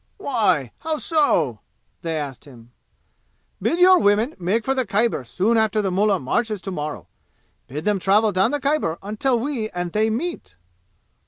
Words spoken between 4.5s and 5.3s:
for the Khyber